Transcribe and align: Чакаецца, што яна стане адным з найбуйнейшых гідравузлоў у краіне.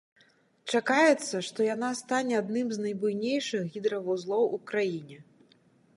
Чакаецца, 0.77 1.35
што 1.47 1.67
яна 1.75 1.89
стане 2.01 2.35
адным 2.41 2.67
з 2.77 2.85
найбуйнейшых 2.85 3.63
гідравузлоў 3.77 4.43
у 4.59 4.61
краіне. 4.73 5.17